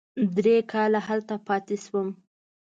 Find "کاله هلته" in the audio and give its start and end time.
0.71-1.35